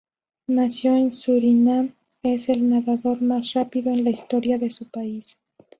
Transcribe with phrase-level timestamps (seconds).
[0.47, 1.93] Nacido en Surinam,
[2.23, 5.37] es el nadador más rápido en la historia de su país.